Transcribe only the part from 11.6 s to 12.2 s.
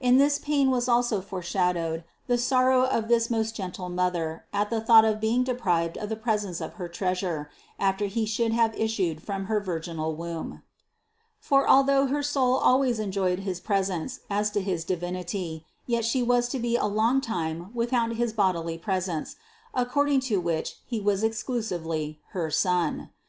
al though